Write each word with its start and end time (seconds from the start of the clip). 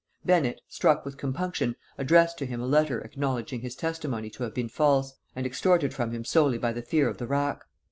Bennet, 0.25 0.61
struck 0.67 1.05
with 1.05 1.17
compunction, 1.19 1.75
addressed 1.95 2.39
to 2.39 2.47
him 2.47 2.59
a 2.59 2.65
letter 2.65 3.01
acknowledging 3.01 3.61
his 3.61 3.75
testimony 3.75 4.31
to 4.31 4.41
have 4.41 4.53
been 4.55 4.67
false, 4.67 5.13
and 5.35 5.45
extorted 5.45 5.93
from 5.93 6.09
him 6.11 6.25
solely 6.25 6.57
by 6.57 6.73
the 6.73 6.81
fear 6.81 7.07
of 7.07 7.19
the 7.19 7.27
rack. 7.27 7.63